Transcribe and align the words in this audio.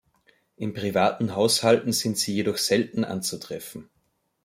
In 0.57 0.73
privaten 0.73 1.35
Haushalten 1.35 1.93
sind 1.93 2.17
sie 2.17 2.33
jedoch 2.33 2.57
selten 2.57 3.03
anzutreffen. 3.03 3.87